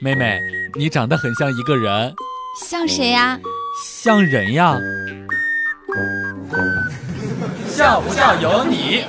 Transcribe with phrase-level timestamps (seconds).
[0.00, 0.40] 妹妹，
[0.74, 2.14] 你长得很像一个人，
[2.60, 3.38] 像谁呀？
[3.80, 4.76] 像人呀。
[7.68, 9.04] 笑不笑由你。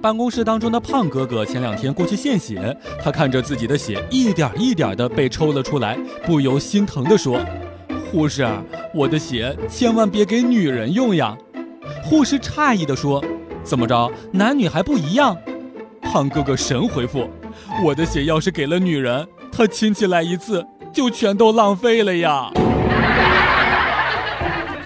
[0.00, 5.96] 办公室当中的胖哥哥前两天过去献血，他看着自己的血一点一点的被抽了出来，
[6.26, 7.40] 不由心疼的说
[8.10, 8.44] ：“护士，
[8.92, 11.36] 我的血千万别给女人用呀。”
[12.02, 13.24] 护士诧异的说
[13.62, 15.36] ：“怎么着，男女还不一样？”
[16.02, 17.30] 胖哥哥神回复
[17.84, 22.50] ：“我的血要是给了女人，她亲戚来一次就全都浪费了呀。”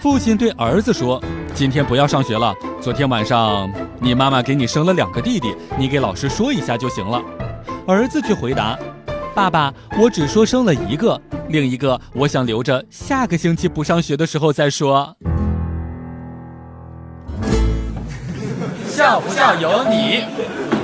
[0.00, 1.20] 父亲对儿子说
[1.52, 2.54] ：“今天不要上学了。
[2.80, 7.20] 昨天晚上你妈妈给你生了两个弟弟，你给老师说一下就行了。”
[7.88, 8.78] 儿子却回答
[9.34, 15.16] ：“爸爸，我只说生了一个，另一个我想留着下个星期不上学的时候再说。”
[18.86, 20.75] 笑不笑由你。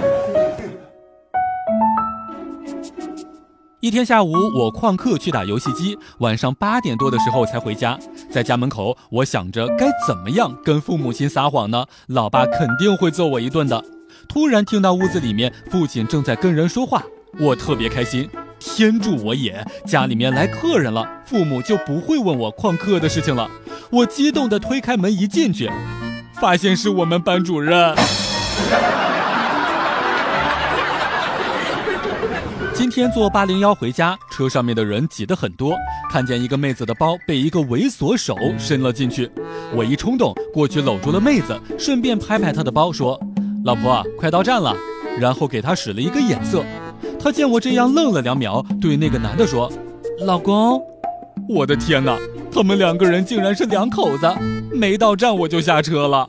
[3.82, 7.98] 一天下午，我旷课去打游戏机，晚上八点多的时候才回家。
[8.30, 11.84] 在家门口，我想着该怎么样跟父母亲撒谎呢？
[12.06, 13.84] 老爸肯定会揍我一顿的。
[14.28, 17.02] 突然听到屋子里面父亲正在跟人说话，
[17.40, 18.30] 我特别开心。
[18.60, 19.66] 天助我也！
[19.84, 23.50] 家里面来客人了，父母就不会问我旷课的事情了。
[23.90, 25.68] 我激动地推开门一进去，
[26.40, 27.96] 发现是我们班主任。
[32.82, 35.72] 今天坐八零幺回家，车上面的人挤得很多。
[36.10, 39.30] 看见一个妹子的包被一个猥琐手伸了进去，
[39.72, 43.16] 我一冲动过去搂住了妹子，顺便拍拍她的包，说
[43.64, 44.76] ：“老婆，快到站了。”
[45.16, 46.64] 然后给她使了一个眼色。
[47.20, 49.72] 她见我这样，愣了两秒，对那个男的说
[50.18, 50.82] ：“老公。”
[51.48, 52.18] 我的天哪，
[52.50, 54.28] 他们两个人竟然是两口子！
[54.72, 56.28] 没到站我就下车了。